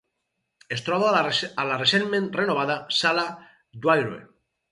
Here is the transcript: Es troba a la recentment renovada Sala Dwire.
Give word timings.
Es 0.75 0.79
troba 0.87 1.09
a 1.15 1.65
la 1.71 1.75
recentment 1.81 2.25
renovada 2.39 2.79
Sala 3.01 3.27
Dwire. 3.85 4.19